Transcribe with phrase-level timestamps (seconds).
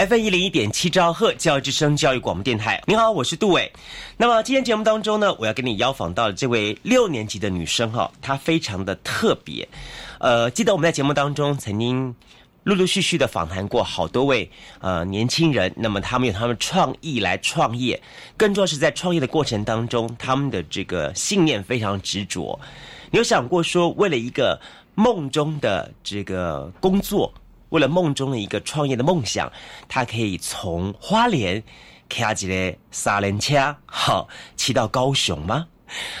[0.00, 3.70] F 一零一点七兆赫教育之声教育广播电台，你好，我是杜伟。
[4.16, 9.68] 那么今天节目当中呢，我要跟你邀访到的这位六年级的女生哈，她非常的特别。
[10.18, 12.14] 呃，记得我们在节目当中曾经。
[12.64, 14.50] 陆陆续续的访谈过好多位
[14.80, 18.00] 呃年轻人，那么他们有他们创意来创业，
[18.38, 22.58] 更重要是在创业的过程当中，他们的这个信念非常执着。
[23.10, 24.60] 你有想过说，为了一个
[24.94, 27.32] 梦中的这个工作，
[27.70, 29.50] 为了梦中的一个创业的梦想，
[29.88, 31.62] 他可以从花莲
[32.08, 35.66] 开起来三轮车，哈骑到高雄吗？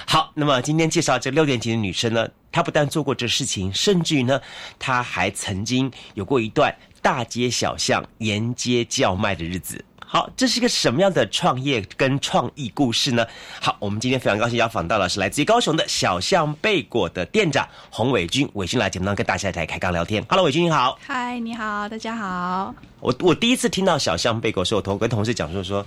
[0.04, 2.28] 好，那么今天介绍这六年级的女生呢？
[2.50, 4.40] 她不但做过这事情，甚至于呢，
[4.78, 9.84] 她还曾经有过一段大街小巷沿街叫卖的日子。
[10.12, 13.24] 好，这是一个什么样的创业跟创意故事呢？
[13.60, 18.50] 好，我们今天非常高兴邀访到了是来自于高雄的小象贝果的店长洪伟军。
[18.54, 20.20] 伟军来节目当中跟大家来开刚聊天。
[20.28, 20.98] Hello，伟军你好。
[21.06, 22.74] 嗨，你好，大家好。
[22.98, 25.86] 我我第一次听到小象贝果，是我同跟同事讲说说。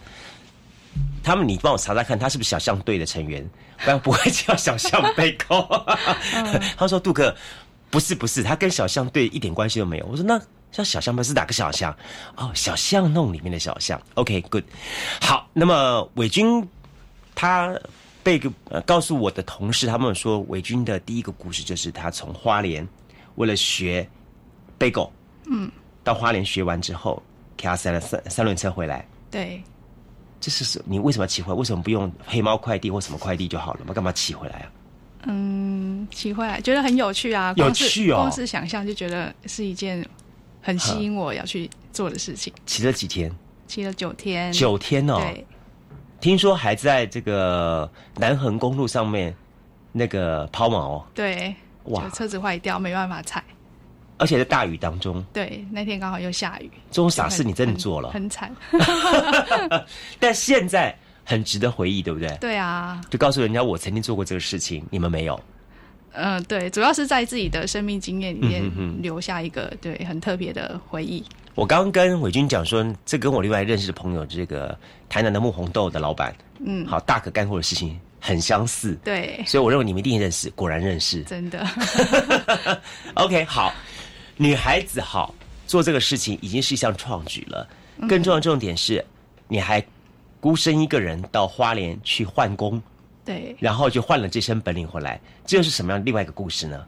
[1.22, 3.46] 他们，你帮我查查看，他是不是小象队的成员？
[3.84, 5.86] 不然不会叫小象被告。
[6.80, 7.36] 他说：“杜克，
[7.90, 10.40] 不是不是，他跟小象队一点关系都没有。”我说：“那
[10.74, 11.96] 叫小象吗是哪个小象？”
[12.36, 14.02] 哦，小巷弄里面的小象。
[14.16, 14.66] OK，good。
[15.22, 16.68] 好，那么伟军
[17.34, 17.74] 他
[18.22, 22.86] 被呃告诉我的同事，他们说伟军的第一个故事就是他从花莲
[23.36, 24.06] 为了学
[24.78, 25.10] 背狗，
[25.46, 25.72] 嗯，
[26.04, 27.24] 到花莲学完之后，
[27.56, 29.08] 给他塞了三三轮车回来。
[29.32, 29.64] 对。
[30.42, 31.58] 这是你为什么骑回来？
[31.58, 33.94] 为什么不用黑猫快递或什么快递就好了嘛？
[33.94, 34.72] 干嘛骑回来啊？
[35.28, 38.18] 嗯，骑回来觉得很有趣啊，有趣哦。
[38.18, 40.06] 光是想象就觉得是一件
[40.63, 42.51] 很吸引我要去做的事情。
[42.66, 43.31] 骑了几天？
[43.68, 44.51] 骑了九天。
[44.51, 45.18] 九天哦。
[45.19, 45.46] 对。
[46.19, 49.35] 听说还在这个南横公路上面
[49.91, 51.03] 那个抛锚。
[51.13, 51.53] 对。
[51.85, 52.09] 哇！
[52.12, 53.44] 车子坏掉，没办法踩。
[54.18, 58.56] 而且在大雨当中，对，那天刚好又下雨，这种傻事你真的做了，很惨。
[60.18, 62.29] 但现在很值得回忆，对不对？
[62.38, 65.38] 对啊，就告诉人家我曾经做过这个事情，你们没有。
[66.13, 68.63] 嗯，对，主要是在自己的生命经验里面
[69.01, 71.24] 留下一个对很特别的回忆。
[71.56, 74.78] 我刚刚跟伟军讲说，这跟我另外认识的朋友，这个
[75.09, 76.34] 台南的木红豆的老板，
[76.66, 81.68] 嗯，好大可干过的事情很相似，对，所以我认为你们一定认识，果然认识，真的。
[83.16, 83.73] OK，好。
[84.35, 85.31] 女孩子好
[85.68, 87.68] 做这个事情已经是一项创举了，
[88.09, 89.06] 更重要的重点是，
[89.47, 89.81] 你还
[90.40, 92.81] 孤身一个人到花莲去换工，
[93.25, 96.85] 对，然后就换了这身本领回来，这又是什么样另外一个故事呢？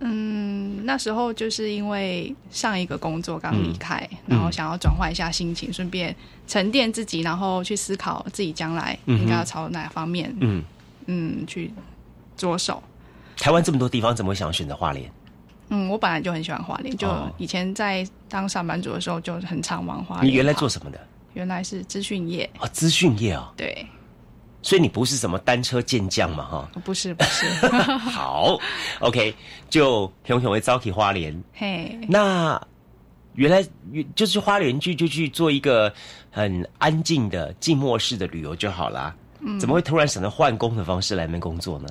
[0.00, 6.14] 嗯，那时候就是因为上一个工作刚离开，然后想要转换一下心情，顺便
[6.46, 10.62] 沉淀自己，然后去思考自己将来应该要朝哪方面，嗯
[11.06, 11.72] 嗯去
[12.36, 12.82] 着手。
[13.36, 15.10] 台湾这么多地方，怎么会想要选择花莲？
[15.70, 20.30] 嗯，我本来就很喜欢花莲，就以前在当上班族的时候就很常玩花莲。
[20.30, 21.00] 你原来做什么的？
[21.32, 23.52] 原来是资讯业啊，资讯业啊。
[23.56, 23.86] 对，
[24.64, 26.42] 所以你不是什么单车健将嘛？
[26.46, 27.46] 哈，不是，不是。
[27.98, 28.58] 好
[29.00, 29.34] ，OK，
[29.68, 31.38] 就熊熊会招起花莲。
[31.52, 32.58] 嘿，那
[33.34, 33.62] 原来
[34.16, 35.92] 就是花莲去就去做一个
[36.30, 39.14] 很安静的静默式的旅游就好啦。
[39.40, 41.88] 嗯，怎么会突然想到换工的方式来那边工作呢？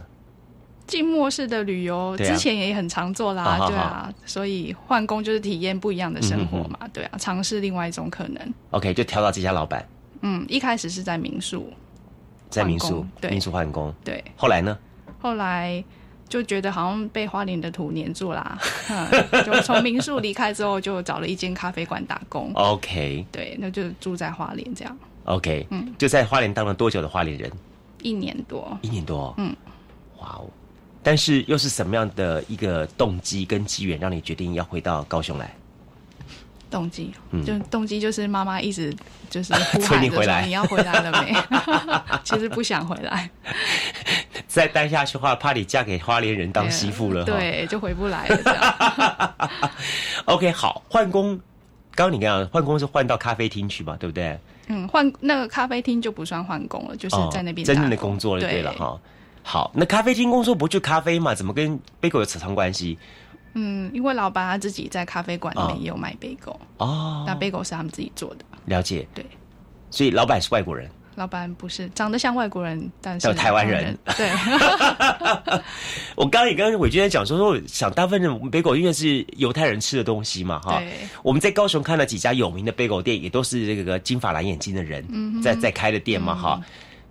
[0.87, 8.53] 静默式的旅游之前也很常做啦，对啊，所以换工就是体验不一样的生活嘛，对啊，尝试另外一种可能。
[8.71, 9.87] OK，就挑到这家老板。
[10.21, 11.71] 嗯，一开始是在民宿，
[12.53, 14.23] 在民宿，对，民宿换工，对。
[14.37, 14.77] 后来呢？
[15.19, 15.83] 后来
[16.29, 18.57] 就觉得好像被花莲的土黏住啦，
[19.45, 22.51] 就从民宿离开之后，就找了一间咖啡馆打工。
[22.53, 24.97] OK，对，那就住在花莲这样。
[25.25, 27.51] OK，嗯，就在花莲当了多久的花莲人？
[28.01, 29.55] 一年多，一年多，嗯，
[30.19, 30.49] 哇哦。
[31.01, 35.53] 但是又是什么样的一个动机跟机缘，让你决定要回到高雄来？
[36.73, 38.91] 动机，嗯，就动机就是妈妈一直
[39.29, 41.35] 就是 催你回来，你要回来了没？
[42.25, 43.29] 其实不想回来，
[44.47, 49.35] 再待下去的话，怕你嫁给花莲人当媳妇了，对，就回不来了。
[50.25, 51.39] OK，好，换工，
[51.93, 54.37] 刚刚你讲换工是换到咖啡厅去嘛，对不对？
[54.67, 58.99] 嗯，换那个咖啡厅就不算换工了，就是在那边真正的工作了，对了哈。
[59.45, 61.35] 好，那咖啡厅工作不就咖啡嘛？
[61.35, 62.97] 怎么跟贝狗有扯上关系？
[63.53, 68.45] 嗯，因为老板他自己在咖啡馆里面也有卖贝狗哦，那贝狗是他们自己做的。
[68.65, 69.25] 了解，对，
[69.91, 70.89] 所以老板是外国人。
[71.15, 73.95] 老板不是长得像外国人，但是叫台湾人。
[74.17, 74.31] 对，
[76.17, 80.79] 我刚刚也跟伟君在讲说，说想大部分的贝狗因为是犹太人吃的东西嘛，哈。
[80.79, 80.91] 对。
[81.21, 85.05] 我们在高雄看了几家有名的贝狗店，也都是这个金发蓝眼睛的人
[85.43, 86.59] 在在开的店嘛，哈。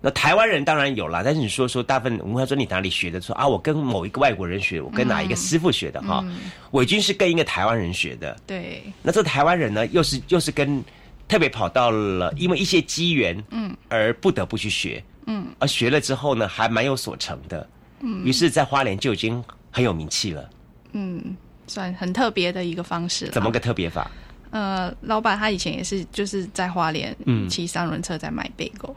[0.05, 3.21] 那台湾人当然有啦，但是你说说大部分，我们说你哪里学的？
[3.21, 6.01] 说啊，我跟某一个外国人学，我跟哪一个师傅学的？
[6.01, 6.23] 哈。
[6.71, 8.37] 伟军是跟一个台湾人学的。
[8.45, 8.83] 对。
[9.01, 10.83] 那这台湾人呢，又是又是跟。
[11.25, 17.67] 特别跑到了，因为一些机缘，嗯，而不得不去学，嗯，而学了之后呢，还蛮有所成的，
[18.01, 20.49] 嗯，于是，在花莲就已经很有名气了，
[20.91, 21.35] 嗯，
[21.65, 23.29] 算很特别的一个方式。
[23.29, 24.11] 怎么个特别法？
[24.51, 28.95] 呃，老板他以前也是就是在花莲，嗯，骑三轮车在卖贝狗，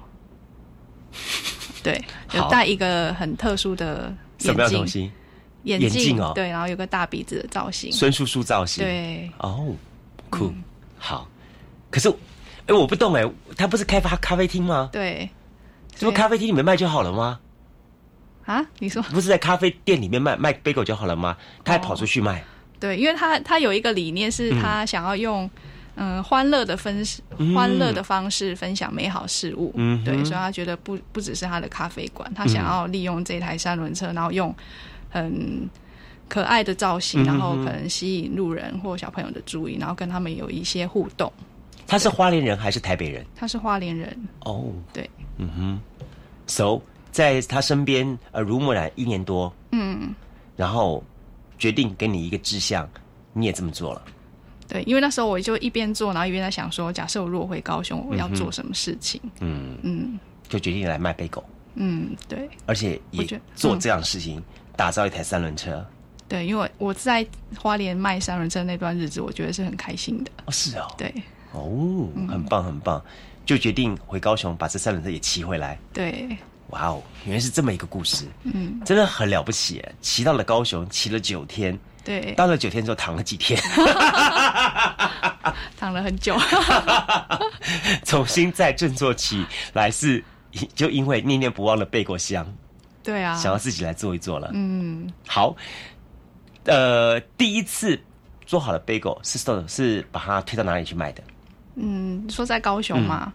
[1.82, 2.02] 对，
[2.34, 5.10] 有戴一个很特殊的什么样东西？
[5.64, 9.74] 眼镜哦，对，然后有个大鼻子的造型，孙叔叔造型，对，哦，
[10.30, 10.52] 酷，
[10.96, 11.28] 好。
[11.90, 12.08] 可是，
[12.66, 13.24] 哎，我不懂哎，
[13.56, 14.88] 他不是开发咖啡厅吗？
[14.92, 15.28] 对，
[15.96, 17.40] 这不咖啡厅里面卖就好了吗？
[18.44, 21.36] 啊，你说不是在咖啡店里面卖卖杯狗就好了吗？
[21.64, 22.44] 他还跑出去卖？
[22.78, 25.50] 对，因为他他有一个理念，是他想要用嗯
[26.22, 27.04] 欢乐的分
[27.54, 29.72] 欢乐的方式分享美好事物。
[29.76, 34.54] 嗯，对，所以他觉得不不只是他的咖啡馆，他想要利用这台三轮车，然后用
[35.08, 35.68] 很
[36.28, 41.32] 可爱的造型，然后可能吸引路人或小朋友的注意，然后跟他们有一些互动。
[41.86, 43.24] 他是花莲人还是台北人？
[43.34, 44.28] 他是花莲人。
[44.40, 45.08] 哦，对，
[45.38, 45.80] 嗯哼。
[46.48, 50.14] So，在他身边耳濡目染一年多，嗯，
[50.56, 51.02] 然后
[51.58, 52.88] 决定给你一个志向，
[53.32, 54.02] 你也这么做了。
[54.68, 59.20] 对，因为那时候我就一边做，然后一边在想说，假设我如果回高雄，我要做什么事情？
[59.40, 60.18] 嗯嗯，
[60.48, 61.44] 就决定来卖贝狗。
[61.74, 62.48] 嗯，对。
[62.66, 63.24] 而且也
[63.54, 64.42] 做这样的事情，
[64.76, 65.84] 打造一台三轮车。
[66.28, 67.24] 对，因为我在
[67.56, 70.30] 花莲卖三轮车那段日子，我觉得是很开心的。
[70.46, 70.86] 哦，是哦。
[70.98, 71.14] 对。
[71.52, 73.02] 哦，很棒很棒，
[73.46, 75.78] 就决定回高雄把这三轮车也骑回来。
[75.92, 76.28] 对，
[76.70, 79.82] 哇哦，原来是这么一个故事，嗯，真的很了不起。
[80.02, 83.60] 骑到了高雄，骑了九天，对，到了九天之后躺了几天，
[85.76, 86.36] 躺了很久，
[88.06, 90.22] 重新再振作起来是
[90.76, 92.46] 就因为念念不忘的背过香，
[93.02, 94.50] 对啊，想要自己来做一做了。
[94.54, 95.56] 嗯，好，
[96.66, 98.00] 呃，第一次
[98.46, 99.36] 做好了背狗是
[99.66, 101.20] 是把它推到哪里去卖的？
[101.74, 103.32] 嗯，说在高雄嘛，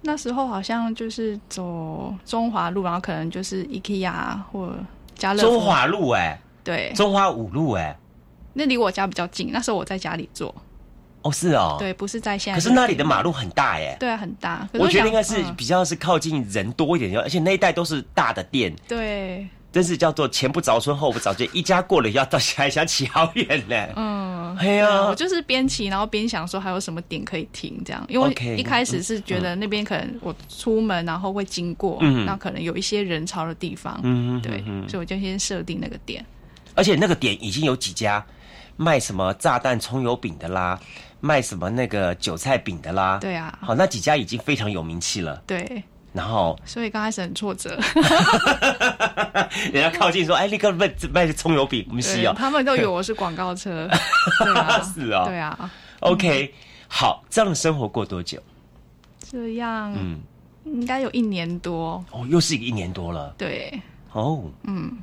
[0.00, 4.74] 那时候好像就是走中华路，然后可能就是 IKEA 或
[5.14, 7.96] 家乐中华路哎，对，中华五路哎，
[8.52, 9.50] 那离我家比较近。
[9.52, 10.54] 那时候我在家里做，
[11.22, 12.60] 哦是哦，对，不是在现在。
[12.60, 14.68] 可是那里的马路很大耶，对啊，很大。
[14.74, 19.46] 我觉得应该是比较是靠近人多一点，而且那一带都是大的店，对。
[19.72, 23.88] 真是叫做前不着村后不着店，一家过了要到还想骑好远呢。
[23.96, 36.22] 嗯，哎呀，我就是边骑然后边想说还有什么点可以停这样，因为一开始是觉得那边可能我出门然后会经过，那可能有一些人潮的地方，嗯，对，所以我就先设定那个点。
[36.74, 38.24] 而且那个点已经有几家
[38.76, 40.78] 卖什么炸弹葱油饼的啦，
[41.20, 45.82] 卖什么那个韭菜饼的啦，对啊，好，那几家已经非常有名气了，对。
[46.14, 47.70] 然后，所以刚开始很挫折。
[49.72, 53.88] 人家靠近说：“哎，那个卖卖葱油饼，我们需要。”他们都以为我是广告车。
[54.94, 55.70] 是啊，对啊。
[56.00, 56.52] OK，
[56.86, 58.38] 好，这样的生活过多久？
[59.30, 60.20] 这样，嗯，
[60.66, 62.04] 应该有一年多。
[62.10, 63.34] 哦，又是一个一年多了。
[63.38, 63.80] 对。
[64.12, 64.94] 哦，嗯。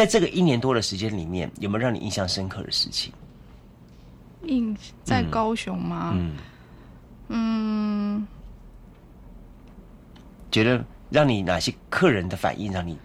[0.00, 3.12] 在这个一年多的时间里面，有没有让你印象深刻的事情？
[4.44, 6.14] 印在高雄吗？
[6.16, 6.32] 嗯
[7.28, 8.26] 嗯，
[10.50, 12.96] 觉得让你哪些客人的反应让你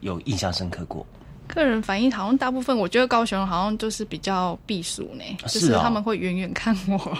[0.00, 1.06] 有印象深刻过？
[1.46, 7.18] 客人反应好像大部分，我觉得高雄好像就是比较避暑呢，就是他们会远远看我。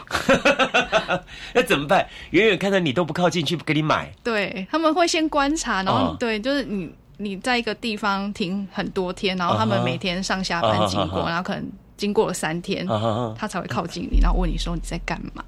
[1.55, 2.05] 那怎么办？
[2.31, 4.13] 远远看到你都不靠近去给你买？
[4.25, 6.93] 对他们会先观察，然后对，就是你。
[7.21, 11.65] 你在一个地方停很多天，然后他们每天上下班经过，然后可能
[11.97, 12.87] 经过了三天，
[13.39, 15.45] 他才会靠近你，然后问你说你在干嘛？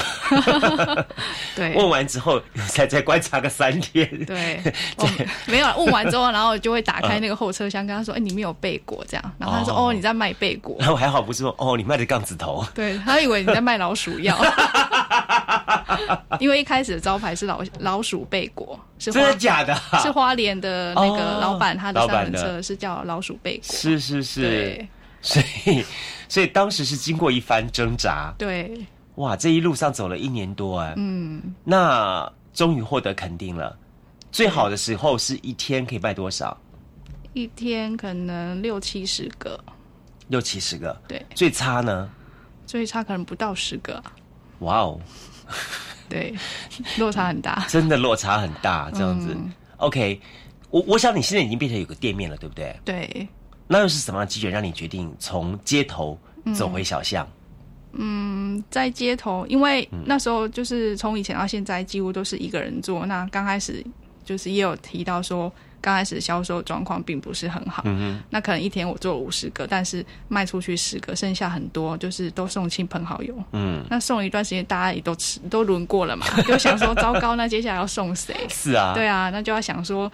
[1.54, 1.74] 对。
[1.74, 4.08] 问完之后再再观察个三天。
[4.24, 4.62] 对，
[4.96, 5.06] 我
[5.46, 10.74] 没有问完之后，然后就会打开那个后车厢，跟他说：“哎、你没有贝果这样。”然后他说：“哦哦你在卖贝果。
[10.78, 14.34] 然后还好不是说哦，你卖的杠子头，对他以为你在卖老鼠药，
[16.40, 19.74] 因为一开始的招牌是老老鼠贝果，真的假的？
[20.02, 23.64] 是花莲的那个哦老板，他的三轮车是叫老鼠贝果。
[23.74, 24.88] 是是是对，
[25.22, 25.84] 所以
[26.28, 28.70] 所以当时是经过一番挣扎，对，
[29.14, 33.76] 哇，这一路上走了一年多哎，嗯，那终于获得肯定了。
[34.30, 36.56] 最好的时候是一天可以卖多少？
[37.32, 39.58] 一天可能六七十个，
[40.28, 40.96] 六七十个。
[41.08, 42.10] 对，最差呢？
[42.66, 44.12] 最差可能不到十个啊，
[44.60, 45.00] 哇哦，
[46.10, 46.34] 对，
[46.98, 47.64] 落差很大。
[47.68, 49.28] 真的落差很大，这样子。
[49.30, 50.20] 嗯 OK，
[50.68, 52.78] 我我想你现在已经变成有个店面了，对不对？
[52.84, 53.26] 对，
[53.66, 56.18] 那又是什么样的机缘让你决定从街头
[56.54, 57.26] 走回小巷？
[57.92, 63.06] 嗯，在街头，因为嗯那时候就是从以前到现在，几乎都是一个人做。
[63.06, 63.82] 那刚开始
[64.22, 67.82] 就是也有提到说，刚开始销售状况并不是很好。
[67.86, 73.34] 嗯那可能一天我做五十个，但是卖出去十个，剩下很多就是都送亲朋好友。
[73.52, 78.34] 嗯，那送一段时间，大家也都吃都轮过了嘛，就想说糟糕，那接下来要送谁？
[78.48, 80.10] 是啊，对啊，那就要想说，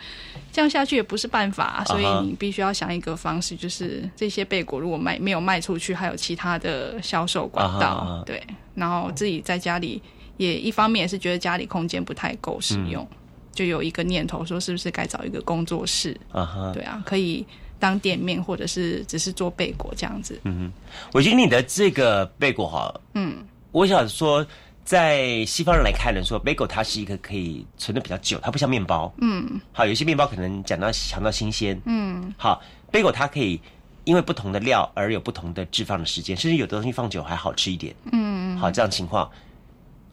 [0.52, 8.42] 这样下去也不是办法，所以你必须要想一个方式，就是这些贝果如果卖没有卖出去，还有其他的销售管道，对，
[8.74, 10.02] 然后自己在家里
[10.36, 13.16] 也一方面也是觉得家里空间不太够使用，嗯
[13.56, 16.72] 就有一个念头说是不是该找一个工作室，啊哈。
[16.74, 17.44] 对啊，可以
[17.78, 20.70] 当店面或者是只是做贝果这样子，嗯
[21.12, 23.38] 我觉得你的这个贝果哈，嗯，
[23.72, 24.46] 我想说，
[24.84, 33.60] 在西方人来看呢，说贝果它是一个可以存的比较久，它不像面包，嗯，好，有些面包可能讲到强调新鲜，嗯，好，贝果它可以
[34.04, 39.30] 因为不同的料而有不同的置放的时间，甚至有的东西放久还好吃一点，嗯，好，这样情况，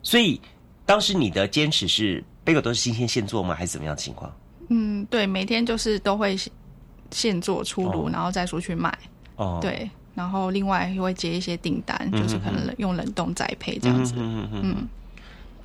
[0.02, 0.42] 所以
[0.86, 4.32] 当时你的坚持是贝果都是新鲜现做吗，还是怎么样的情况？
[4.70, 6.52] 嗯，对，每天就是都会现
[7.12, 8.10] 现做出炉，哦。
[8.12, 8.98] 然后再出去卖。
[9.36, 14.14] 哦，对，然后另外又会接一些订单，就是可能用冷冻栽培这样子。
[14.18, 14.88] 嗯嗯嗯，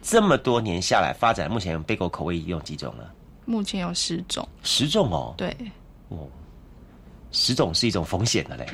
[0.02, 3.12] 这么多年下来，发展目前贝果口味有几种了？
[3.44, 5.56] 目前有十种，十种哦，对，
[7.32, 8.66] 十种是一种风险的嘞。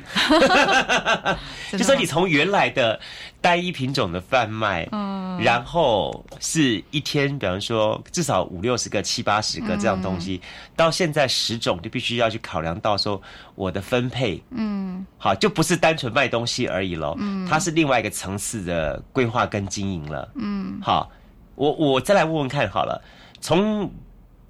[1.72, 2.98] 就就说你从原来的
[3.40, 10.40] 单一品种的贩卖，嗯，然后是一天，比方说至少五六十个、七八十个这样东西，
[10.76, 13.20] 到现在十种就必须要去考量到说
[13.54, 21.10] 我的分配，嗯，好，就不是单纯卖东西而已喽，嗯，它是另外一个层次的规划跟经营了，嗯，好，
[21.56, 23.02] 我我再来问问看好了，
[23.40, 23.90] 从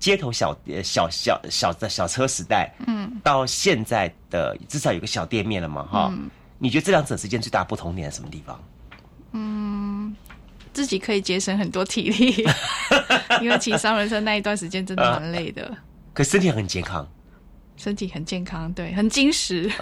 [0.04, 6.12] 街头小呃小小小的小车时代，嗯，到现在的至少有个小店面了嘛，哈、
[6.58, 8.62] 你觉得这两者之间最大不同点在什么地方？
[9.32, 10.14] 嗯
[10.74, 12.44] 自己可以节省很多体力，
[13.40, 15.74] 因为骑三轮车那一段时间真的蛮累的，
[16.12, 17.08] 可身体很健康，
[17.78, 19.72] 身体很健康，对，很精实。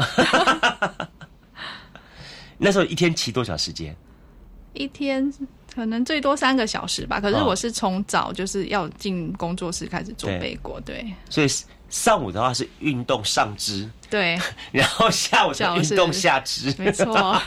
[2.58, 3.96] 那时候一天骑多少时间？
[4.72, 5.32] 一天
[5.74, 7.44] 可能最多三个小时吧，可是哦。
[7.46, 11.04] 我是从早就是要进工作室开始做对贝果，对。
[11.30, 11.48] 所以
[11.88, 14.38] 上午的话是运动上肢，对，
[14.72, 16.74] 然后下午是运动下肢。
[16.78, 17.12] 没错。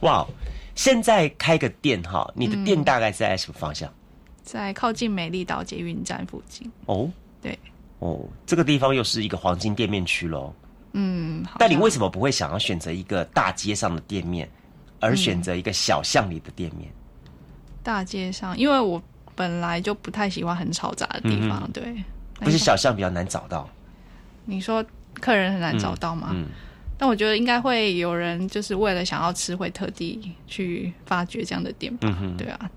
[0.00, 0.26] 哇，
[0.74, 3.92] 现在开个店哈，你的店大概在什么方向？
[4.42, 7.10] 在靠近美丽岛捷运站附近，哦？
[7.42, 7.58] 对，
[7.98, 10.54] 哦，这个地方又是一个黄金店面区喽。
[10.92, 14.48] 嗯，但你像为什么不会想要选择一个大街上的店面，
[15.06, 16.90] 而选择一个小巷里的店面？
[17.82, 19.02] 大街上，因为我
[19.34, 21.82] 本来就不太喜欢很嘈杂的地方，对。
[22.38, 23.66] 不是小巷比较难找到，
[24.44, 24.84] 你说
[25.14, 26.28] 客人很难找到吗？
[26.34, 26.48] 嗯，
[26.98, 32.14] 但我觉得应该会有人就是为了想要吃，会特地去发掘这样的店吧。
[32.36, 32.70] 对啊，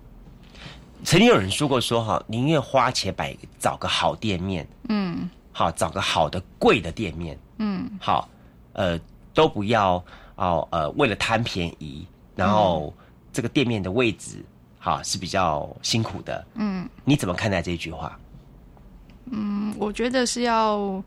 [1.03, 8.29] 曾经有人说过说哈，宁愿花钱买找个好店面，嗯，好找个好的贵的店面，嗯，好，
[8.71, 8.97] 呃，
[9.33, 10.01] 都不要
[10.35, 12.07] 哦呃为了贪便宜，
[12.39, 12.93] 然后
[13.33, 14.43] 这个店面的位置
[14.79, 18.17] 哈是比较辛苦的，嗯，你怎么看待这句话？
[19.31, 21.03] 嗯我觉得是要。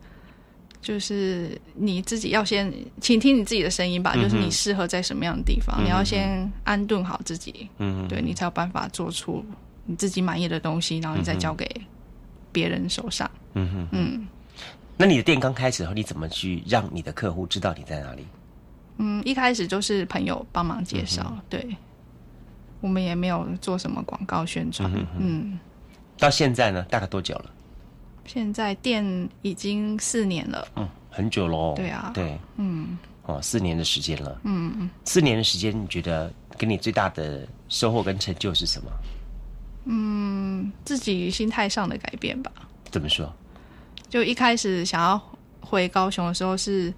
[0.82, 2.68] 就是你自己要先
[3.00, 9.44] 倾听你自己的声音吧，就是你适合在什么样的地方，你要先安顿好自己，嗯，对你才有办法做出
[9.84, 11.64] 你自己满意的东西，然后你再交给
[12.50, 13.30] 别人手上。
[13.54, 14.26] 嗯哼，嗯
[14.96, 18.26] 那你的店刚开始的时候，你怎么去让你的客户知道你在哪里？
[18.98, 21.76] 嗯，一开始就是朋友帮忙介绍，对，
[22.80, 24.92] 我们也没有做什么广告宣传。
[25.18, 25.58] 嗯
[26.18, 27.50] 到现在呢，大概多久了？
[28.24, 31.74] 现在店已经四年了，嗯，很久喽。
[31.74, 34.40] 对啊对，嗯，哦，四年的时间了。
[34.44, 38.90] 嗯嗯，四年的时间，你觉得给你最大的收获跟成就是什么？
[39.86, 42.52] 嗯，自己心态上的改变吧。
[42.90, 43.32] 怎么说？
[44.08, 45.20] 就一开始想要
[45.60, 46.94] 回高雄的时候，是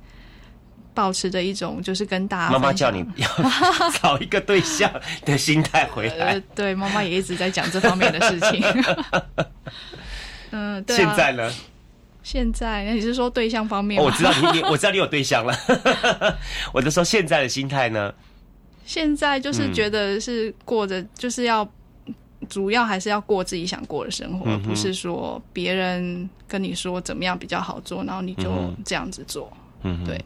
[0.94, 3.28] 保持着一种就是跟大家妈妈叫你要
[4.00, 4.90] 找一个对象
[5.24, 6.40] 的心态回来。
[6.54, 8.62] 对，妈妈也一直在讲这方面的事情。
[10.50, 10.96] 嗯，对。
[10.96, 11.52] 现在呢？
[12.22, 14.02] 现在，那你是说对象方面？
[14.02, 15.54] 我知道你，你我知道你有对象了。
[16.72, 18.14] 我就说现在的心态呢？
[18.86, 21.68] 现在就是觉得是过着，就是要
[22.48, 29.52] 主要还是要过自己想过的生活，不是说别人跟你说怎么样比较好做，然后你就这样子做。
[29.82, 30.18] 嗯，对。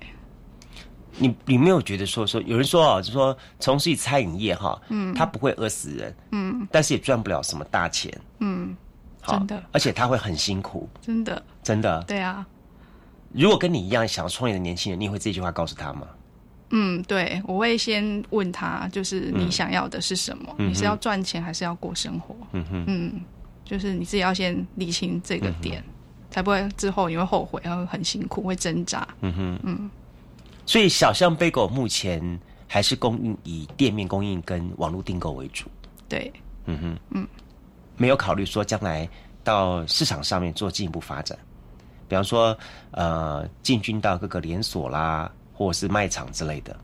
[1.19, 8.77] 你你没有觉得说说有人说啊，就说从事餐饮业哈，嗯，他不会饿死人，嗯，但是也赚不了什么大钱，嗯。
[9.27, 12.47] 真的，而且他会很辛苦，真的，真的，对啊。
[13.31, 16.07] 如果跟你一样想要创业的年轻人，你会这句话告诉他吗？
[16.71, 20.55] 嗯，对，我会先问他，就是你想要的是什么？
[20.57, 22.35] 你是要赚钱还是要过生活？
[22.53, 23.21] 嗯哼，嗯，
[23.67, 25.85] 就是你自己要先理清这个点，
[26.31, 29.07] 才不会之后你会后悔，然后很辛苦，会挣扎。
[29.21, 29.91] 嗯哼，嗯。
[30.69, 35.65] 所以小象贝狗目前还是供应以店面供应跟网络订购为主。
[36.07, 36.31] 对，
[36.67, 37.27] 嗯哼，嗯。
[37.97, 39.09] 没有考虑说将来
[39.43, 41.37] 到市场上面做进一步发展，
[42.07, 42.57] 比方说
[42.91, 46.77] 呃进军到各个连锁啦，或者是卖场之类的。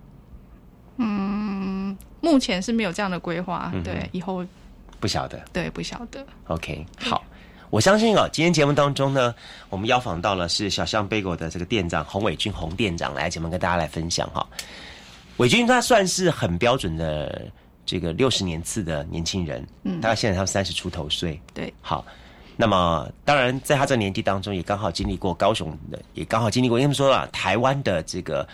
[0.96, 4.42] 嗯，目前是没有这样的规划，对，以后
[4.98, 6.26] 不晓得，对，不晓得。
[6.46, 7.22] OK，好，
[7.70, 9.34] 我相信哦，今天节目当中呢，
[9.68, 14.46] 我们邀访到了是小象贝果的这个店长洪伟军洪店长来节目跟大家来分享哈。
[15.36, 17.46] 伟军他算是很标准的。
[17.86, 22.02] 这个六十年次的年轻人，嗯，大概现在他三十出头岁，对，好，
[22.56, 28.48] 那么当然在他这年纪当中，也刚好经历过高雄的，也刚好经历过，因为说啊台湾的这个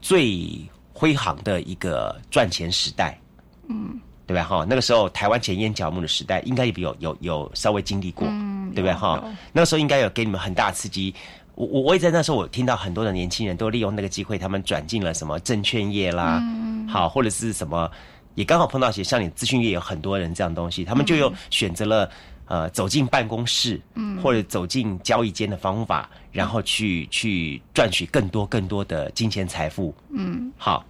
[0.00, 0.58] 最
[0.94, 3.20] 辉煌的一个赚钱时代，
[3.68, 4.42] 嗯，对吧？
[4.42, 8.94] 哈，那个时候台湾前烟角木的时代，应该也有有有稍微经历过，嗯，对不对？
[8.94, 11.14] 哈，那个时候应该有给你们很大刺激。
[11.54, 17.90] 我我我也在那时候，我听到很多的年轻人都利用那个机会，他们转进了什么证券业啦，嗯好，或者是什么。
[18.34, 22.10] 也刚好碰到些像你资讯业有很多人这样东西，他们就又选择了
[22.46, 30.84] 呃走进办公室，嗯，或者走进交易间的方法，然后去去赚取更多更多的金钱财富，嗯，好，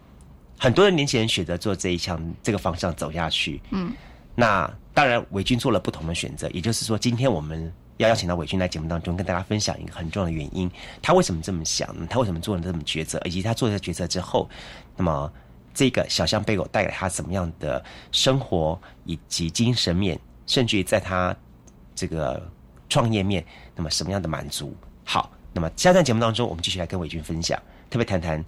[0.64, 3.92] 很多的年轻人选择做这一项这个方向走下去，嗯，
[4.35, 10.70] 那当然伟军做了不同的选择，也就是说，今天我们要邀请到伟军来节目当中跟大家分享一个很重要的原因，
[11.03, 14.48] 他为什么这么想，他为什么做了这么抉择，以及他做这个抉择之后，
[14.96, 15.31] 那么。
[15.77, 21.35] 这个小象贝狗带给他什么样的生活以及精神面，甚至于在他
[21.96, 22.40] 这个
[22.88, 24.72] 创业面，那么什么样的满足？
[25.05, 28.44] 好，那么下段节目当中，我们继续来跟伟军分享，特别谈谈。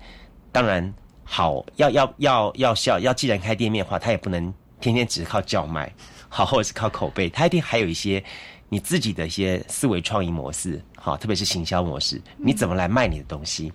[0.53, 0.95] 当然，
[1.29, 5.93] 好要要要要笑，要既然开店面的话，他也不能天天只是靠叫卖，
[6.29, 8.23] 好或者是靠口碑，他一定还有一些
[8.69, 13.73] 你自己的一些思维创意模式，好，特别是行销模式，你怎么来卖你的东西？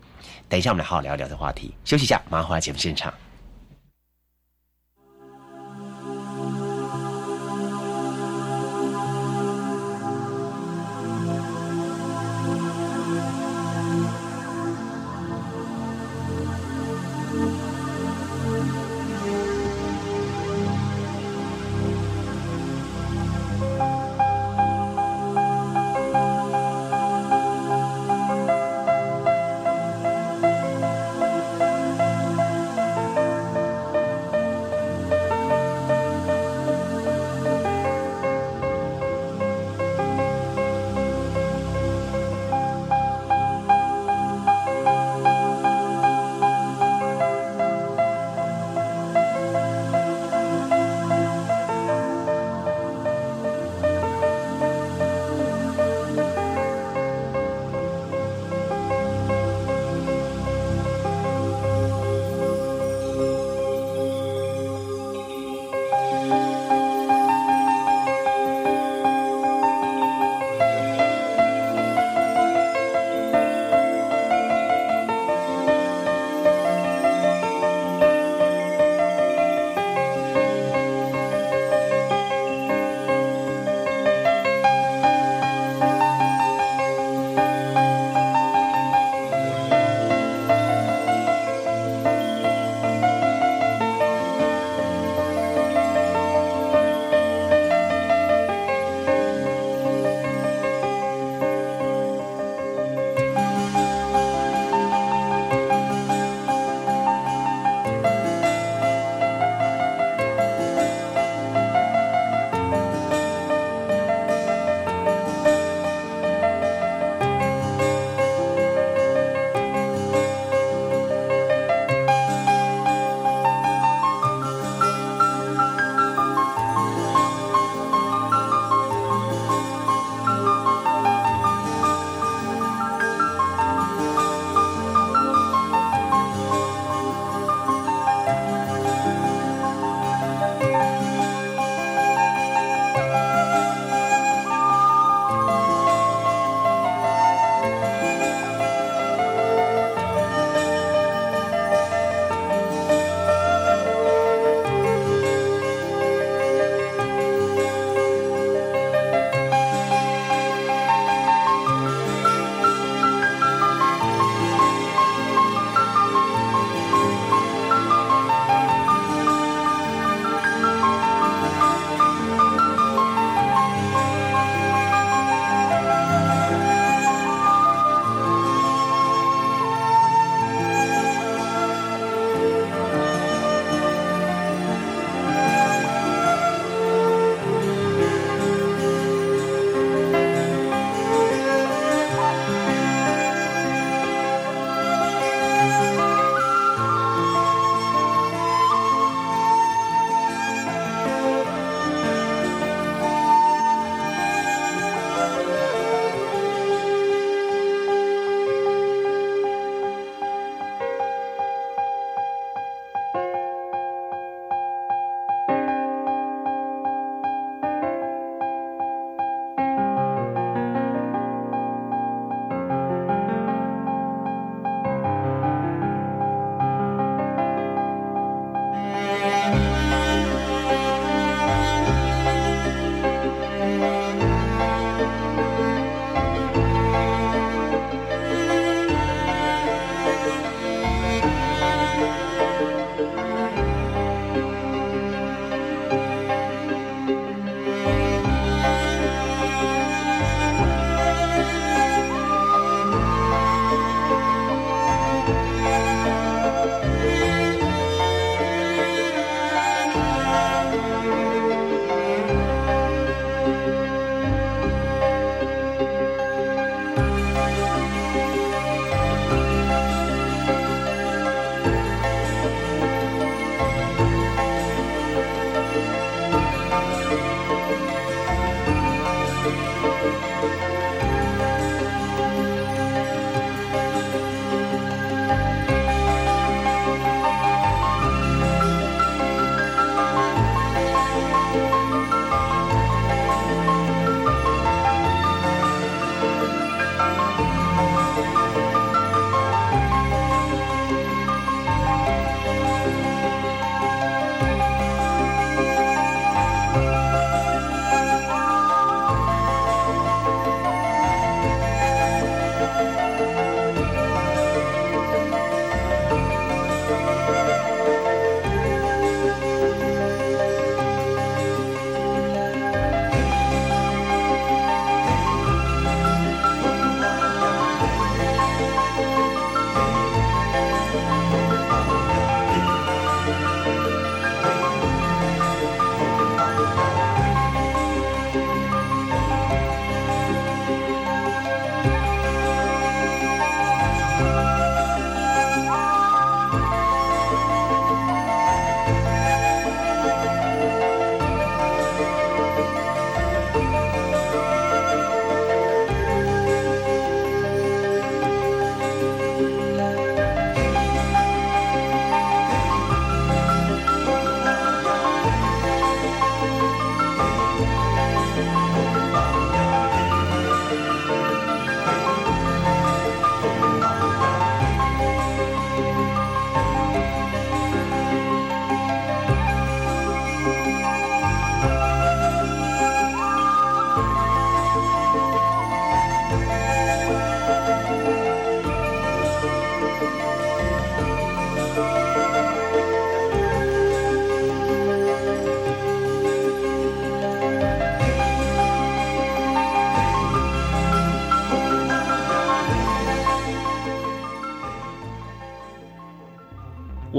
[0.47, 1.73] 等一下，我们来好好聊聊这话题。
[1.83, 3.13] 休息一下，马上回来节目现场。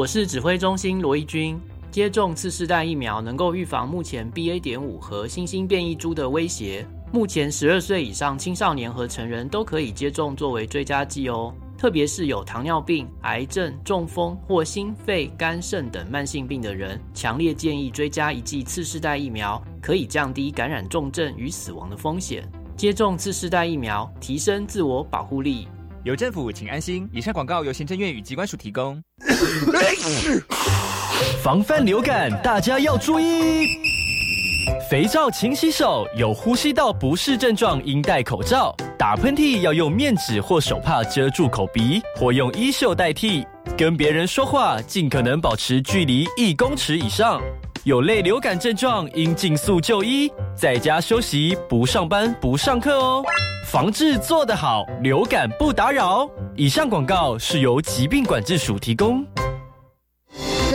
[0.02, 1.56] 我是指挥中心罗义军。
[1.92, 4.60] 接种次世代疫苗能够预防目前 BA.
[4.60, 6.84] 点五和新兴变异株的威胁。
[7.12, 11.54] 目前十二岁以上青少年和成人都可以接种作为追加剂哦。
[11.78, 22.42] 特别是有糖尿病、癌症、中风或心肺、肝肾等慢性病的人，强烈建议追加一剂次世代疫苗，可以降低感染重症与死亡的风险。
[22.76, 25.68] 接种次世代疫苗，提升自我保护力。
[26.04, 27.08] 有政府，请安心。
[27.12, 29.00] 以上广告由行政院与机关署提供。
[31.40, 33.68] 防范流感，大家要注意。
[34.90, 38.74] 肥皂勤洗手，有呼吸道不适症状应戴口罩。
[38.98, 43.46] 打喷嚏要用面纸或手帕遮住口鼻，或用衣袖代替。
[43.78, 47.40] 跟别人说话尽可能保持距离一公尺以上。
[47.84, 53.24] 有类流感症状应尽速就医，在家休息，不上班不上课哦。
[53.72, 56.28] 防治做得好，流感不打扰。
[56.54, 59.24] 以上广告是由疾病管制署提供。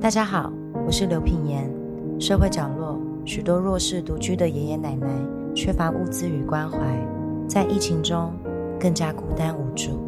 [0.00, 0.52] 大家好，
[0.86, 1.68] 我是刘品言。
[2.20, 5.08] 社会角落许多弱势独居的爷爷奶奶，
[5.56, 6.78] 缺乏物资与关怀，
[7.48, 8.32] 在疫情中
[8.78, 9.98] 更加孤单无助。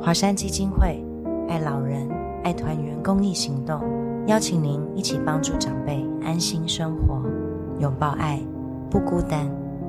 [0.00, 1.04] 华山基金会
[1.50, 2.08] 爱老人、
[2.44, 3.82] 爱团圆公益行动，
[4.26, 7.22] 邀请您一起帮助长辈安心生活，
[7.78, 8.40] 拥抱爱，
[8.90, 9.46] 不孤单。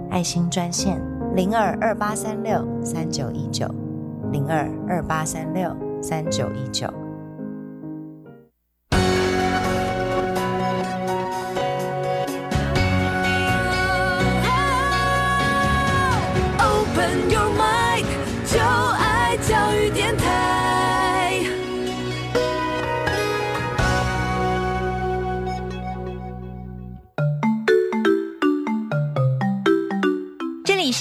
[0.10, 1.02] 爱心专线
[1.34, 3.66] 零二二八三六三九一九
[4.30, 6.86] 零二二八三六三九一九。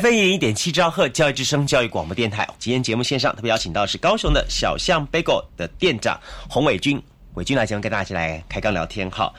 [0.00, 7.02] FM 一点七兆赫教育之声教育广播电台，今天节目线上特别邀请到是高雄的小象 Bagel 的店长洪伟军，
[7.34, 9.32] 伟军来节目跟大家一起来开杠聊天哈。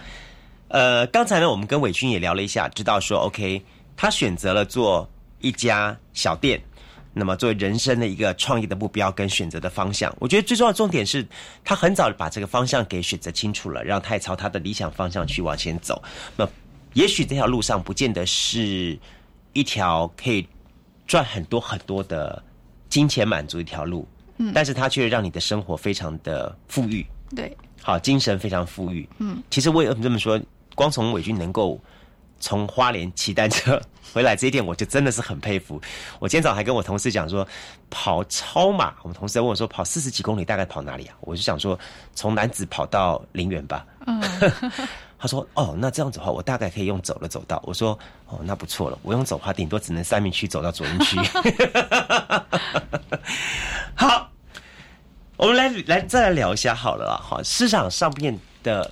[0.68, 3.64] 呃，刚才呢，我们跟伟军也聊了一下，知道说 OK，
[3.96, 6.62] 他选择了做一家小店，
[7.14, 11.26] 那么作为人生的一个创业的目标跟选择的方向，我觉得最重要的重点是
[11.64, 16.04] 他很早把这个方向给选择清楚了，让他也朝他的理想方向去往前走。
[16.36, 16.46] 那
[16.96, 19.00] 也许这条路上不见得是
[19.60, 20.48] 一条可以
[21.06, 22.42] 赚很多很多的
[22.88, 29.08] 金钱满足一条路，嗯但是它却让你的生活非常的富裕，对，好，精神非常富裕。
[29.18, 30.40] 嗯，其实我也这么说，
[30.76, 31.78] 光从伟军能够
[32.40, 33.82] 从花莲骑单车
[34.14, 35.80] 回来这一点，我就真的是很佩服。
[36.20, 37.46] 我今天早上还跟我同事讲说，
[37.90, 41.16] 跑超马，我们同事在问我说，跑四十几公里大概跑哪里啊？
[41.20, 41.78] 我就想说，
[42.16, 43.86] 从南子跑到陵园吧。
[44.08, 44.24] 嗯，
[45.20, 48.98] 他说：“哦，那这样子的话，我大概可以用走了走到。”我说：“哦，那不错了。
[49.04, 51.18] 我用走的话，顶多只能三明区走到左营区。
[53.94, 54.32] ”好，
[55.36, 57.20] 我们来来再来聊一下好了啦。
[57.22, 58.90] 哈，市场上面的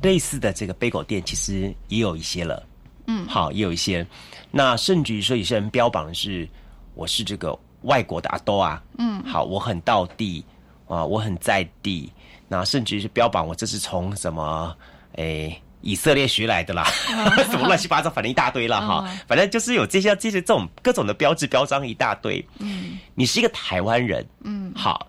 [0.00, 2.66] 类似的这个杯狗店，其实也有一些了。
[3.06, 4.04] 嗯好，也有一些。
[4.50, 6.48] 那甚至于说，有些人标榜的是
[6.94, 8.82] 我是这个外国的阿多啊。
[8.98, 10.42] 嗯好，我很到地
[10.88, 12.10] 啊，我很在地。
[12.48, 14.74] 那甚至于是标榜我这是从什么
[15.16, 15.60] 诶。
[15.86, 16.84] 以色列学来的啦，
[17.48, 19.04] 什么乱七八糟，反正一大堆了哈。
[19.06, 22.44] 嗯反正就是有这些这些这种各种的标志标章一大堆。
[22.58, 25.06] 嗯你是一个台湾人，嗯，好，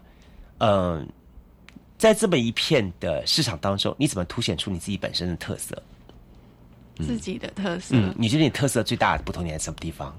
[0.59, 1.07] 嗯、
[1.97, 5.75] 在这么一片的市场当中，你怎么凸显出你自己本身的特色？
[6.99, 10.15] 自己的特色，嗯，你觉得你特色最大的不同点在什么地方？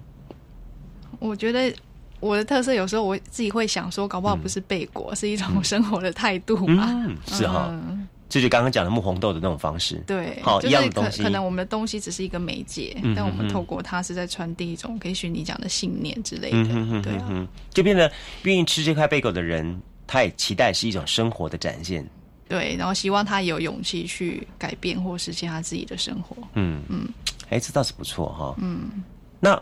[1.18, 1.74] 我觉得
[2.20, 6.84] 我的特色有时候我自己会想说，搞不好不是背果，是一种生活的态度吧。
[6.86, 7.97] 嗯，是哈、嗯
[8.28, 10.02] 这就刚刚讲的木红豆的那种方式。
[10.06, 16.56] 对，好，一样的东西，可能我们的东西只是一个媒介，嗯但我们透过它是在传递一种，可以许你讲的信念之类的。
[16.58, 18.10] 嗯哼哼对啊，就变得
[18.42, 22.06] 愿意吃这块贝狗的人，他也期待是一种生活的展现。
[22.48, 26.36] 对，然后希望他有勇气去改变或实现他自己的生活。
[26.54, 27.06] 嗯嗯，
[27.50, 28.54] 哎，这倒是不错哈。
[28.58, 29.02] 嗯，
[29.38, 29.60] 那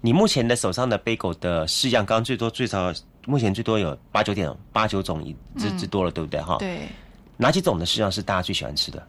[0.00, 2.92] 你目前的手上的贝狗的式样，刚刚最多最少
[3.26, 6.58] 目前最多有八九点八九种以之嗯之多了，对不对哈？。
[6.58, 6.82] 对，
[7.42, 9.06] 哪几种的式样是大家最喜欢吃的？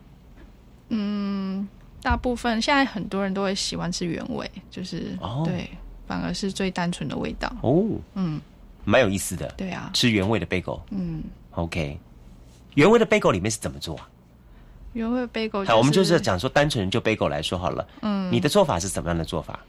[0.89, 1.67] 嗯，
[2.01, 5.69] 大部分现在很多人都会喜欢吃原味，就是、哦对，
[6.07, 7.51] 反而是最单纯的味道。
[7.61, 8.41] 哦，嗯，
[8.83, 9.47] 蛮有意思的。
[9.55, 11.97] 对啊，吃原味的贝狗嗯，，OK。
[12.75, 14.09] 原味的贝狗里面是怎么做啊？
[14.93, 17.87] 原味 bagel、好，我们就是讲说单纯就贝狗来说好了。
[18.01, 19.59] 嗯你的做法是怎么样的做法？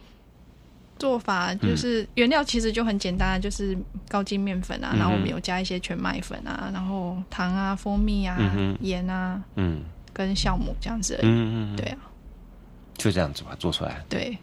[1.04, 3.76] 做法嗯就是原料其实就很简单，就是
[4.08, 9.82] 高筋面粉啊，嗯然后我们有加一些全麦粉啊，然后糖啊、蜂蜜啊嗯、盐、啊嗯
[10.14, 11.26] 跟酵母这样子而已。
[11.26, 11.98] 嗯嗯，嗯对啊，
[12.96, 14.02] 就这样子吧做出来。
[14.08, 14.38] 对，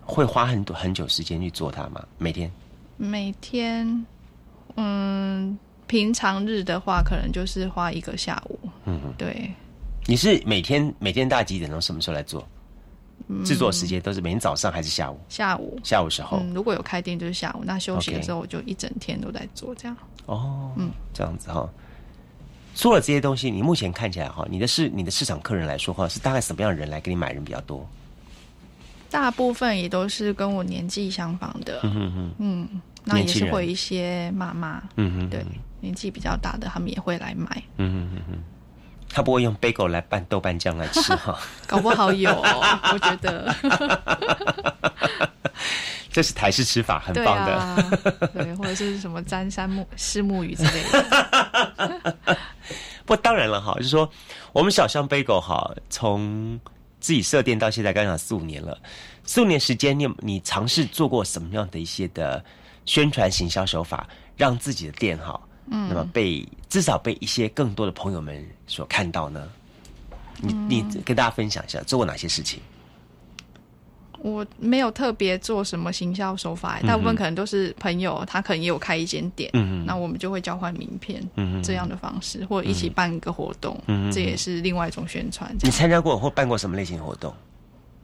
[0.00, 2.02] 会花很多很久时间去做它吗？
[2.16, 2.50] 每天？
[2.96, 4.06] 每天，
[4.76, 8.58] 嗯，平常日的话，可能就是花一个下午。
[8.86, 9.52] 嗯哼，对，
[10.06, 12.46] 你是每天每天大概几点钟什么时候来做？
[13.28, 15.18] 嗯制作时间都是每天早上还是下午？
[15.28, 15.78] 下午。
[15.82, 16.38] 下午时候。
[16.40, 19.96] 嗯，如果有开店就是下午，那休息的时候我就一整天都在做这样。
[20.26, 21.68] 哦，嗯，这样子哈。
[22.74, 27.88] 做了这些东西，你目前看起来哈，你的市你的市场客人来说话，是大概什么样的人来给你买人比较多？
[29.10, 32.68] 大部分也都是跟我年纪相仿的，嗯哼哼，嗯，
[33.04, 35.46] 那也是会一些妈妈，嗯哼，对，
[35.80, 38.42] 年纪比较大的，他们也会来买，嗯哼哼哼，
[39.14, 41.38] 他不会用贝狗来拌豆瓣酱来吃 哈，
[41.68, 43.54] 搞不好有，我觉得，
[46.10, 47.54] 这是台式吃法，很棒的。
[47.54, 47.76] 啊，
[48.34, 52.36] 对， 或者是什么沾山木虱目鱼之类的，
[53.06, 54.10] 不，当然了哈，就是说
[54.52, 56.58] 我们小象贝狗哈，从
[56.98, 58.76] 自己设店到现在，刚讲四五年了，
[59.24, 62.44] 四五年时间，你有你尝试做过什么样的一些的
[62.84, 65.40] 宣传行销手法，让自己的店哈，
[65.70, 69.48] 嗯那么被至少被一些更多的朋友们所看到呢？
[70.40, 72.60] 你你嗯跟大家分享一下做过哪些事情？
[74.18, 83.78] 我没有特别做什么行销手法，大部分可能都是朋友，他可能也有开一间店，嗯哼那我们就会交换名片，嗯哼这样的方式，或者一起办一个活动，
[84.10, 85.54] 这也是另外一种宣传。
[85.60, 87.34] 你参加过或办过什么类型的活动？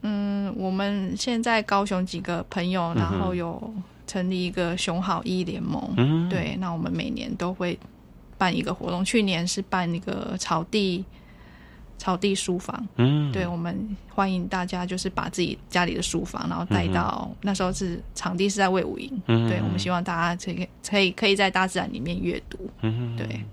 [0.03, 3.73] 嗯，我们现在高雄几个朋友，然后有
[4.11, 6.27] 成立一个熊好一联盟，嗯。
[6.27, 7.79] 对，那我们每年都会
[8.37, 11.05] 办一个活动，去年是办一个草地
[11.97, 13.31] 草地书房，嗯。
[13.31, 19.47] 对，我们欢迎大家就是把自己家里的书房，然后带到、那时候是场地是在魏武营，嗯。
[19.47, 23.15] 对，我们希望大家可以可以可以在大自然里面阅读，嗯。
[23.15, 23.45] 对。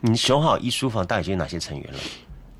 [0.00, 1.98] 你熊好一书房到底有哪些成员了？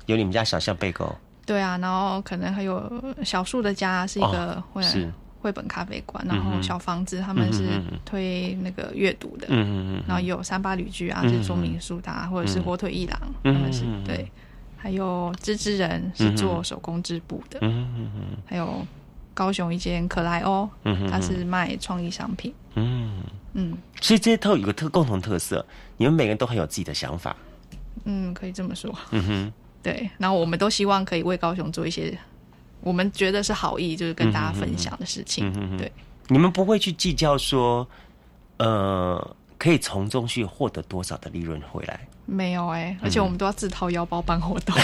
[0.05, 1.15] 有你们家小象贝狗，
[1.47, 2.91] 对啊，然后可能还有
[3.23, 5.11] 小树的家是一个哦会、是
[5.41, 14.29] 绘本咖啡馆，然后小房子他们是推那个阅读的，嗯嗯嗯然后有三八旅居啊，是做民宿的、啊，或者是火腿一郎，他们是对，
[14.77, 18.85] 还有织织人是做手工织布的，嗯嗯嗯还有
[19.33, 23.23] 高雄一间可莱欧，嗯它是卖创意商品，嗯，
[23.53, 23.77] 嗯。
[24.01, 25.65] 所以这些都有个特共同特色，
[25.97, 27.35] 你们每个人都很有自己的想法。
[28.05, 32.17] 嗯，可以这么说，嗯哼，对，然后我们都希望可以为高雄做一些
[32.81, 35.91] 我们觉得是好意，就是跟大家分享的事情，嗯哼哼对。
[36.27, 37.87] 你们不会去计较说，
[38.57, 42.07] 呃，可以从中去获得多少的利润回来？
[42.25, 44.75] 没有哎、嗯而且我们都要自掏腰包办活动，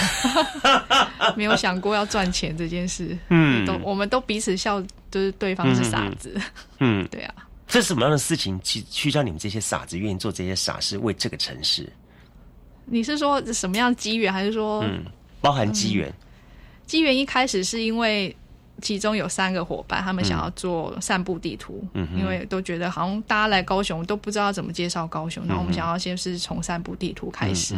[1.36, 3.16] 没有想过要赚钱这件事。
[3.30, 4.82] 嗯都我们都彼此笑，
[5.12, 6.36] 就是对方是傻子。
[6.80, 7.34] 嗯， 对啊，
[7.68, 11.88] 这是什么样的事情去去让你们这些傻子愿意做这些傻事，为这个城市？
[12.84, 15.04] 你是说什么样的机缘，还是说嗯，
[15.40, 16.12] 包含机缘。
[16.86, 18.34] 机缘一开始是因为
[18.82, 27.74] 其中有三个伙伴，他们想要做散步地图，嗯因为都觉得好像大家来高雄都不知道怎么介绍高雄，然后我们想要先是从散步地图开始，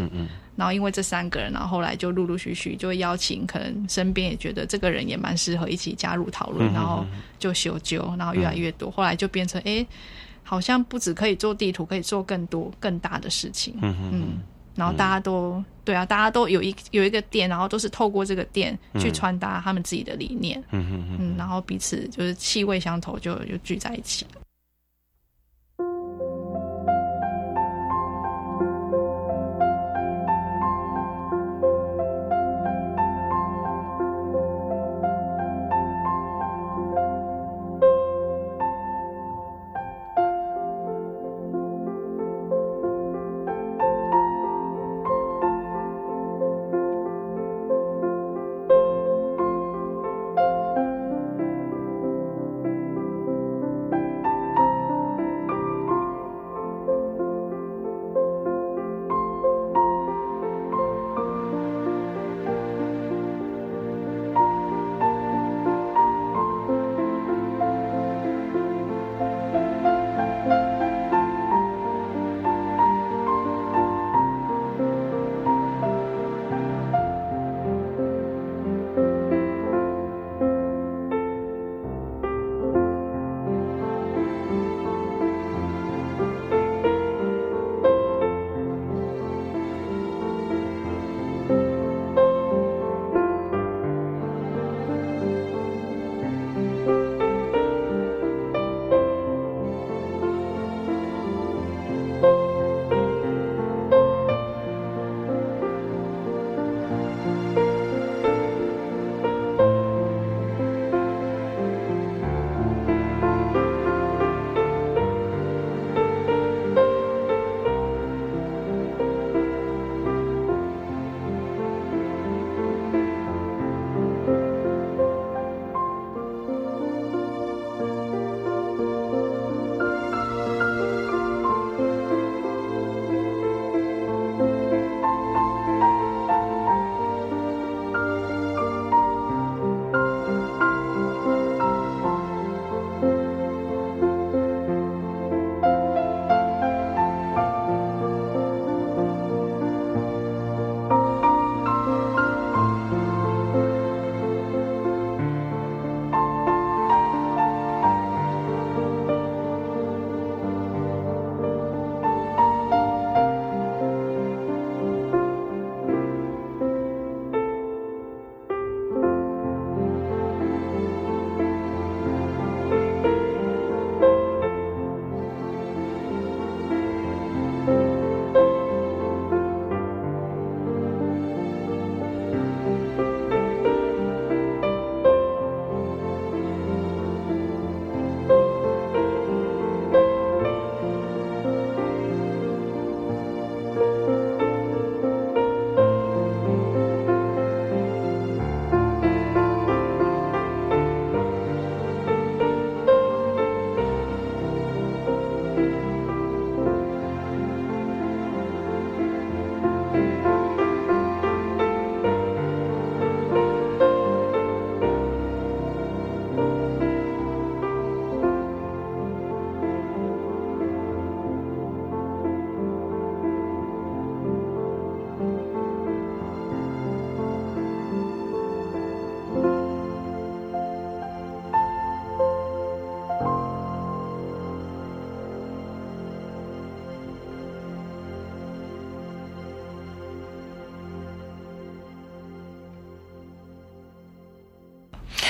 [0.57, 7.07] 然后因为这三个人，然后后来就陆陆续续就会邀请，可能身边也觉得这个人也蛮适合一起加入讨论，嗯然后
[7.39, 9.87] 就修纠，然后越来越多，后来就变成哎、诶
[10.43, 13.95] 好像不止可以做地图，可以做更多更大的事情，嗯。
[14.11, 14.23] 嗯，
[14.79, 24.25] 然后大家都、对啊，大家都有一有一个店，然后都是透过这个店去传达他们自己的理念，嗯嗯嗯，然后彼此就是气味相投就，就聚在一起。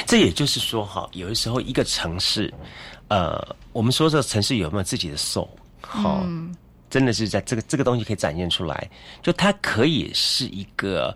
[0.09, 2.53] 这也就是说，哈，有的时候一个城市，
[3.09, 3.39] 呃，
[3.75, 5.49] 我们说这个城市有没有自己的 soul，
[5.83, 6.57] 好、嗯。
[6.89, 8.91] 真的是在这个这个东西可以展现出来，
[9.23, 11.15] 就它可以是一个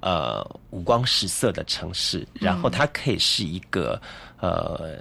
[0.00, 4.00] 呃五光十色的城市，然后它可以是一个
[4.38, 5.00] 呃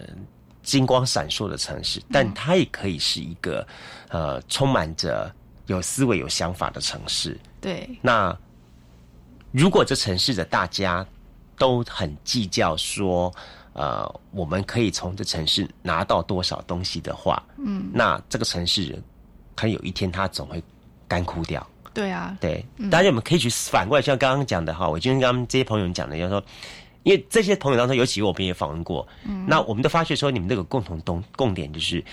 [0.64, 3.64] 金光闪烁的城市，但它也可以是一个
[4.10, 5.32] 呃充满着
[5.68, 7.40] 有思维、有想法的城市。
[7.62, 8.36] 对，那
[9.52, 11.06] 如果这城市的大家
[11.58, 13.34] 都很计较说，
[13.74, 19.02] 呃，我们可以从这城市拿到多少东西的话，嗯，那这个城市
[19.56, 20.64] 可能有一天它总会
[21.08, 21.66] 干枯掉。
[21.94, 22.92] 对啊，对，嗯。
[22.92, 26.44] 大家我们可以去反过来，像刚刚讲的哈，我今天跟他们这些朋友讲的，就是说，
[27.02, 29.46] 因为这些朋友当中，尤其我们也访问过，嗯。
[29.48, 32.04] 那我们都发觉说，你们这个共同共共点就是，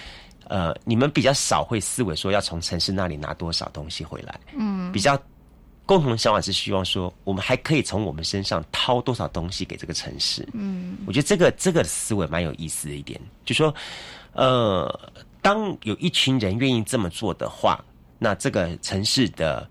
[0.49, 4.91] 呃，你们比较少会思维说要从城市那里拿多少东西回来，嗯。
[4.91, 5.21] 比较
[5.87, 10.47] 共同的想法是希望说，我们还可以从我们身上掏多少东西给这个城市。
[10.53, 13.75] 嗯我觉得这个这个思维蛮有意思的一点，就说，
[14.33, 15.13] 呃，
[15.43, 17.85] 当有一群人愿意这么做的话，
[18.19, 19.69] 那这个城市的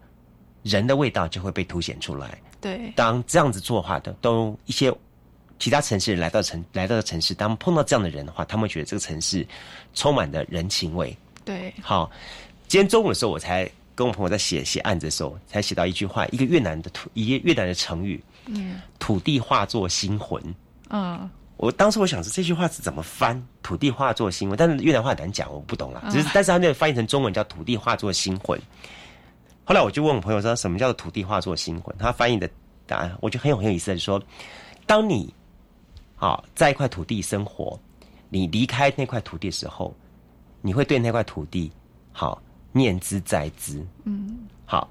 [0.61, 2.39] 人的味道就会被凸显出来。
[2.61, 4.93] 对，当这样子做的话的，都一些
[5.57, 9.45] 其他城市人来到城来到城市，当碰到这样的人的话，他们觉得这个城市
[9.93, 11.17] 充满了人情味。
[11.43, 12.09] 对，好，
[12.67, 20.41] 今天中午的时候，我才跟我朋友在写写案子的时候，才写到一句话，一个越南的土，一个越南的成语嗯“土地化作星魂”。
[20.89, 26.03] 嗯我当时我想说这句话是怎么翻“土地化作星魂”，但是越南话很难讲，我不懂啦。
[26.09, 28.59] 只是嗯但是他那个翻译成中文叫“土地化作星魂”。
[29.63, 31.95] 后来我就问我朋友说，什么叫做土地化作星魂？
[31.97, 32.49] 他翻译的
[32.85, 34.21] 答案我觉得很有很有意思，就是说，
[34.85, 35.33] 当你
[36.15, 37.79] 好在一块土地生活，
[38.29, 39.95] 你离开那块土地的时候，
[40.61, 41.71] 你会对那块土地
[42.11, 42.41] 好
[42.73, 44.89] 念之在之，嗯好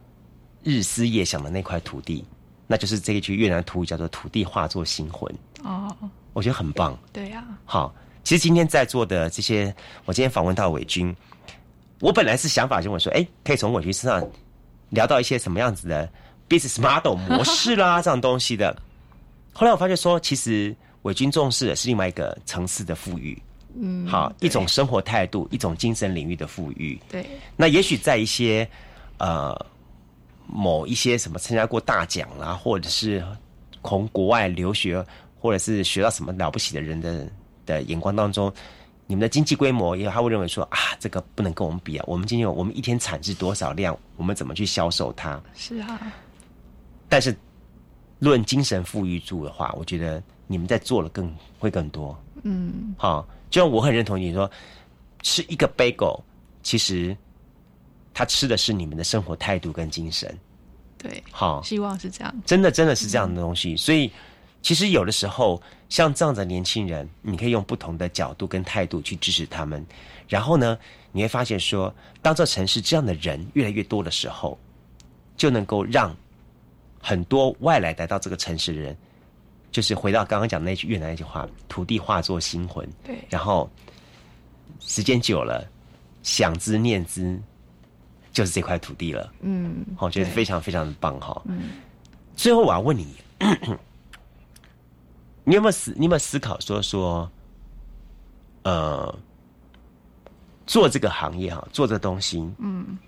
[0.62, 2.24] 日思夜想的那块土地，
[2.66, 5.30] 那就是这一句越南土语叫做“土地化作星魂
[5.64, 5.94] 哦，”，
[6.32, 6.96] 我觉得很棒。
[7.12, 9.74] 对呀，好，其实今天在座的这些，
[10.04, 11.14] 我今天访问到伟军，
[12.00, 14.24] 我本来是想法就我说，哎，可以从伟军身上
[14.90, 16.08] 聊到一些什么样子的
[16.48, 18.74] business model 模式啦，这样东西的。
[19.52, 23.40] 后来我发现说，其实伟军重视的是另外一个层次的富裕，
[23.80, 27.00] 嗯，好，一种生活态度，一种精神领域的富裕。
[27.10, 28.68] 对，那也许在一些
[29.18, 29.54] 呃
[30.46, 33.24] 某一些什么参加过大奖啦，或者是
[33.82, 35.04] 从国外留学，
[35.40, 37.26] 或者是学到什么了不起的人的
[37.64, 38.52] 的眼光当中，
[39.06, 45.40] 你们的经济规模也他会认为说啊，这个不能跟我们比啊，我们今天有我们一天产制多少量，我们怎么去销售它？
[45.54, 46.12] 是啊，
[47.08, 47.34] 但是
[48.18, 52.16] 论精神富裕度的话，我觉得你们在做的更会更多。
[52.44, 54.50] 嗯好，就像我很认同你说，
[55.22, 56.18] 吃一个 bagel，
[56.62, 57.14] 其实
[58.14, 60.36] 他吃的是你们的生活态度跟精神。
[60.96, 63.76] 对，好，希望是这样，真的真的是这样的东西。
[63.76, 64.10] 所以，
[64.62, 69.84] 其实有的时候，像这样的年轻人，你可以用不同的角度跟态度去支持他们。
[70.28, 70.78] 然后呢，
[71.10, 74.58] 你会发现说，当这城市这样的人越来越多的时候，
[75.36, 76.16] 就能够让
[77.02, 78.96] 很多外来来到这个城市的人，
[79.72, 83.68] 就是回到刚刚讲的那句越南那句话：“土地化作星魂。”对，然后
[84.78, 85.66] 时间久了，
[86.22, 87.40] 想之念之，
[88.32, 89.32] 就是这块土地了。
[89.40, 91.42] 嗯，我觉得非常非常的棒哈。
[91.46, 91.70] 嗯
[92.34, 93.14] 最后我要问你，
[95.44, 97.30] 你有没有思你有没有思考说说，
[98.62, 99.14] 呃，
[100.66, 102.98] 做这个行业哈，做这个东西，嗯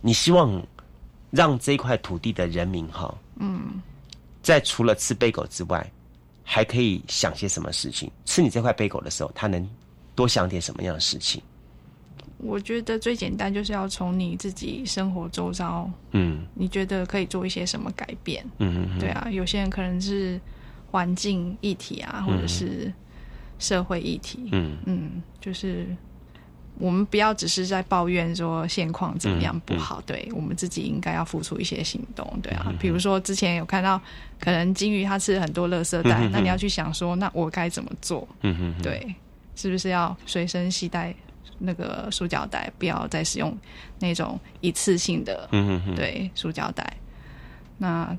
[0.00, 0.60] 你希望
[1.30, 3.80] 让这块土地的人民哈，嗯，
[4.42, 5.90] 在除了吃贝狗之外，
[6.42, 8.10] 还可以想些什么事情？
[8.24, 9.68] 吃你这块贝狗的时候，他能
[10.14, 11.42] 多想点什么样的事情？
[12.38, 18.44] 我觉得最简单就是要从你自己生活周遭，嗯你觉得可以做一些什么改变？
[18.58, 20.40] 嗯嗯，对啊，有些人可能是
[20.90, 22.92] 环境议题啊，或者是
[23.60, 25.86] 社会议题，嗯嗯，就是
[26.78, 34.00] 我们不要只是在抱怨说现况怎么样不好，对我们自己应该要付出一些行动，对啊，比如说之前有看到
[34.40, 38.26] 可能金鱼它吃了很多垃圾袋，那你要去想说，那我该怎么做？
[38.40, 39.14] 嗯哼哼，对，
[39.54, 41.14] 是不是要随身携带
[41.58, 43.56] 那个塑胶袋，不要再使用
[44.00, 46.96] 那种一次性的嗯哼哼，对塑胶袋。
[47.78, 48.16] 那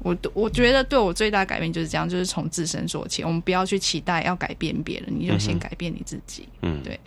[0.00, 3.24] 我我觉得对我最大改变就是这样，就是从自身做起。
[3.24, 6.46] 我们不要去期待要改变别人，你就先改变你自己。
[6.62, 7.00] 嗯对，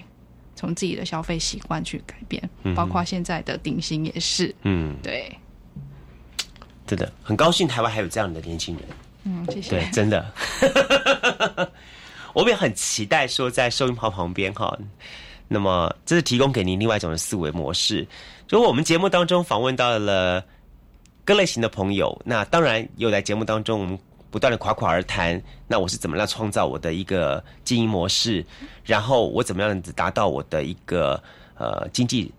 [0.57, 4.53] 从自己的消费习惯去改变，嗯包括现在的顶薪也是。
[4.63, 5.31] 嗯，对，
[6.85, 8.83] 真的很高兴台湾还有这样的年轻人。
[9.23, 9.69] 嗯，谢谢。
[9.69, 10.29] 对，真的，
[12.33, 14.77] 我们也很期待说在收音炮旁边哈。
[15.47, 18.05] 那么，这是提供给您另外一种的思维模式。
[18.49, 20.43] 如果我们节目当中访问到了
[21.23, 23.97] 各类型的朋友，那当然有在节目当中我们
[24.29, 28.45] 不断的夸夸而谈，那我是怎么样创造我的一个经营模式，
[28.83, 31.21] 然后我怎么样子达到我的一个
[31.55, 32.31] 呃经济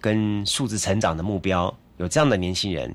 [0.00, 1.74] 跟数字成长的目标？
[1.98, 2.92] 有这样的年轻人，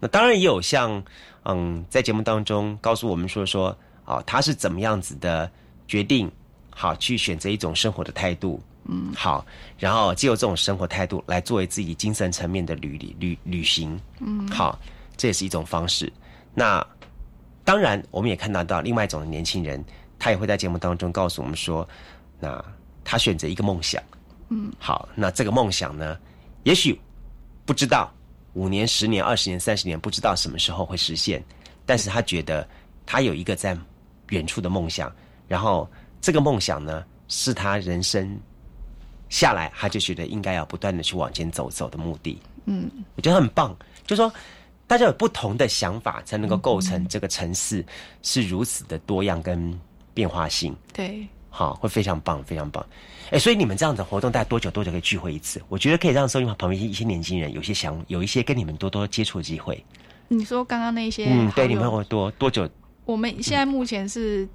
[0.00, 1.02] 那当然也有像
[1.44, 5.50] 嗯，在节目当中告诉我们说说啊，他是怎么样子的
[5.86, 6.30] 决定，
[6.70, 9.44] 好去选择一种生活的态度，嗯，好，
[9.78, 14.78] 然后借由这种生活态度来作为自己精神层面的旅旅旅行，嗯，好，
[15.16, 16.10] 这也是一种方式。
[16.54, 16.84] 那
[17.68, 19.84] 当然，我们也看到到另外一种年轻人，
[20.18, 21.86] 他也会在节目当中告诉我们说，
[22.40, 22.64] 那
[23.04, 24.02] 他选择一个梦想，
[24.48, 26.18] 嗯，好，那这个梦想呢，
[26.62, 26.98] 也许
[27.66, 28.10] 不知道
[28.54, 31.44] 五年、十年、二十年、三十年，不知道什么时候会实现，
[31.84, 32.66] 但是他觉得
[33.04, 33.76] 他有一个在
[34.30, 35.14] 远处的梦想，
[35.46, 35.86] 然后
[36.22, 38.34] 这个梦想呢，是他人生
[39.28, 42.40] 下来，他就觉得应该要不断的去往前走走的目的。
[42.64, 44.32] 嗯，我觉得很棒，就说。
[44.88, 47.84] 大家有不同的想法，才能够构成这个城市
[48.22, 49.78] 是如此的多样跟
[50.14, 50.74] 变化性。
[50.92, 52.84] 对，好，会非常棒，非常棒。
[53.30, 55.60] 哎，所以你们这样的活动大概多久多久可以聚会一次？
[55.68, 59.84] 我觉得可以让收音旁边一些年轻人有些想有一些跟你们多多接触的机会。
[60.28, 62.68] 你说刚刚那些，嗯，对，你们会多多久？
[63.04, 64.48] 我们现在目前是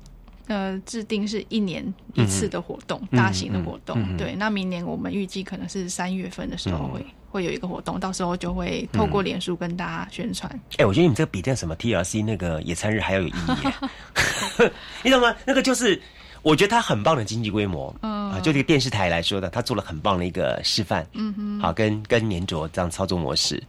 [0.47, 4.17] 呃制定是一年一次的活动，大型的活动。
[4.17, 7.05] 对，那明年我们预计可能是三月份的时候会。
[7.33, 10.47] 会有一个活动，到时候就会透过脸书跟大家宣传。
[10.77, 14.69] 哎，我觉得你们这个比那什么 TLC 那个野餐日还要有意义，
[15.03, 15.35] 你懂吗？
[15.43, 15.99] 那个就是
[16.43, 23.59] 我觉得他很棒的经济规模，嗯啊，就这个电视台来说的，他做了很棒的一个示范，嗯哼，好，跟跟粘着这样操作模式。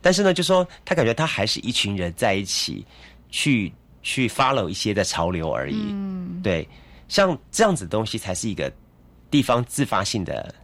[0.00, 2.86] 但是呢，就说他感觉他还是一群人在一起
[3.30, 3.72] 去
[4.08, 6.66] 去 follow 一些的潮流而已，嗯，对，
[7.08, 8.72] 像这样子的东西才是一个
[9.30, 10.54] 地方自发性的。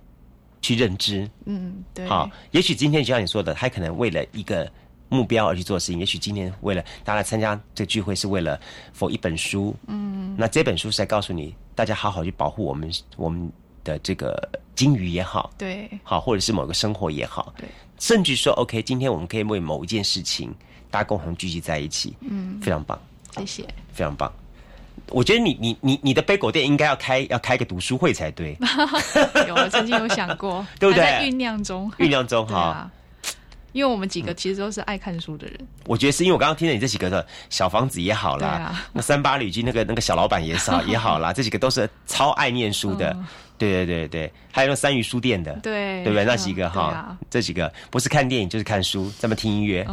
[0.65, 4.67] 去认知，嗯，对，好，也许今天就像你说的，他可能为了一个
[5.11, 8.59] 目标而去做事情，也许今天为了大家来参加这个聚会是为了
[8.95, 13.53] 否一本书，嗯，那这本书是在告诉你，大家好好去保护我们我们
[13.85, 17.69] 的这个金鱼也好，对，好，或者是某个生活也好，对，
[17.99, 20.51] 甚至说，OK，今天我们可以为某一件事情，
[20.91, 22.99] 大家共同聚集在一起，嗯，非常棒，
[23.37, 23.63] 谢谢，
[23.93, 24.33] 非常棒。
[25.11, 28.57] 我觉得你你你你的杯狗店应该要开要开个读书会才对。
[29.47, 31.03] 有，曾经有想过， 对不对？
[31.03, 32.91] 在酝酿中， 酝酿中哈。
[33.73, 35.59] 因为我们几个其实都是爱看书的人。
[35.85, 43.15] 我觉得是因为我刚刚听了你这几个的小房子也好啦，那三八旅居那个那个小老板也少也好啦，这几个都是超爱念书的。
[43.57, 46.25] 对对对对，还有那三鱼书店的，对对不对？
[46.25, 49.87] 那几个哈，这几个不是看电影就是看书，这么听音乐，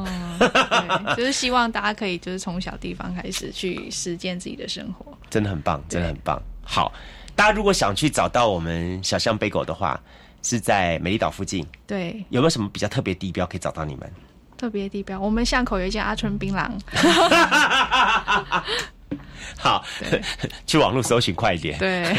[1.15, 6.41] 就是希望大家可以就是从小地方开始去实践自己的生活，真的很棒，真的很棒。
[6.63, 6.91] 好，
[7.35, 9.99] 大家如果想去找到我们小象背狗的话，
[10.41, 11.65] 是在美丽岛附近。
[11.85, 14.11] 对，有没有什么比较特别地标可以找到你们？
[14.57, 16.69] 特别地标，我们巷口有一间阿春槟榔。
[19.57, 19.83] 好，
[20.65, 21.77] 去网络搜寻快一点。
[21.77, 22.15] 对，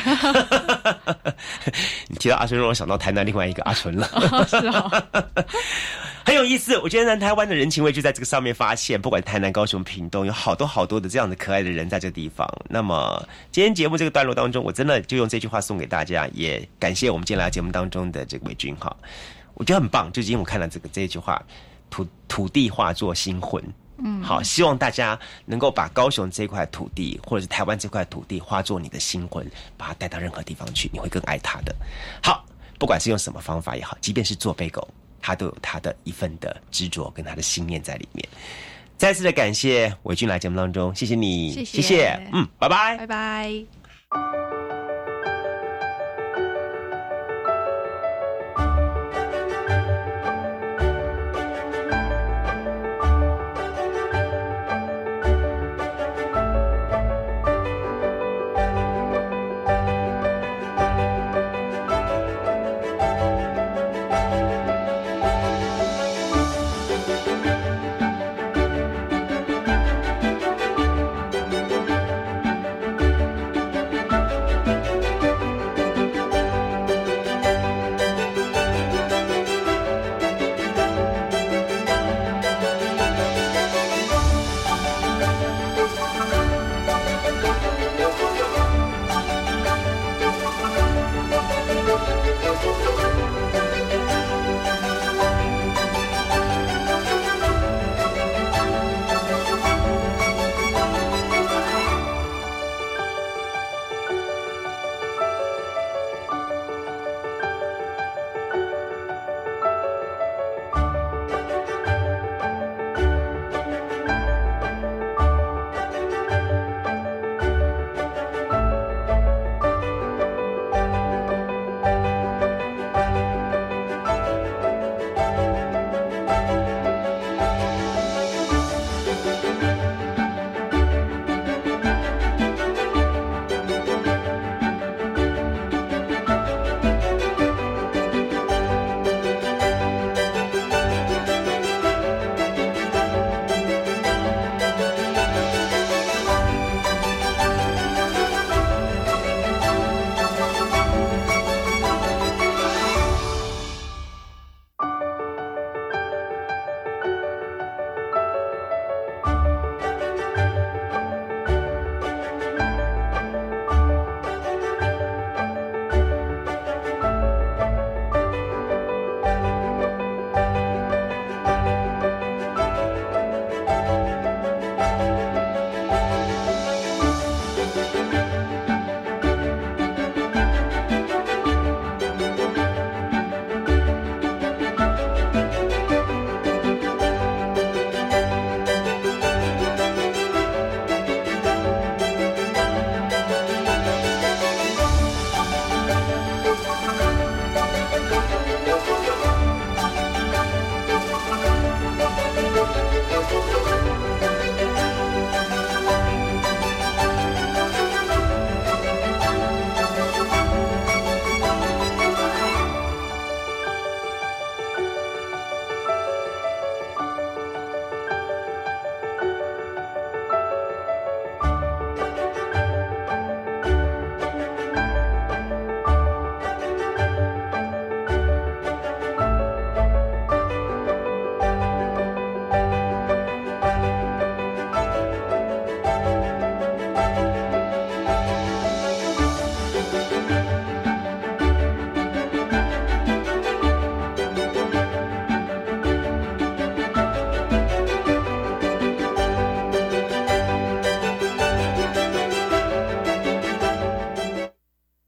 [2.09, 4.07] 你提到阿春，让我想到台南另外一个阿春了。
[4.47, 5.05] 是啊，
[6.25, 6.79] 很有意思。
[6.79, 12.49] 我觉得南台湾的人情味就在这个上面发现，不管台南、高雄、屏东，有好多好多的这样的可爱的人在这个地方。
[12.69, 18.95] 那么今天节目这个段落当中，我真的就用这句话送给大家，也感谢我们今天来节目当中的这位君哈，
[19.55, 20.11] 我觉得很棒。
[20.13, 21.43] 就因为我看了这个这一句话，
[21.91, 23.63] 土土地化作新魂。
[24.05, 31.75] 嗯，好，希望大家能够把高雄这块土地，或者是台湾这块土地，化作你的心魂，把它带到任何地方去，你会更爱它的。
[32.23, 32.45] 好，
[32.79, 34.87] 不管是用什么方法也好，即便是做背狗，
[35.21, 38.29] 它都有它的一份的执着跟他的信念在里面。
[38.99, 44.72] 再次的感谢伟俊来节目当中，谢谢你，谢谢，嗯，拜拜，拜拜。